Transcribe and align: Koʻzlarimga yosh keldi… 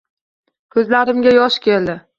Koʻzlarimga 0.77 1.37
yosh 1.39 1.63
keldi… 1.69 2.03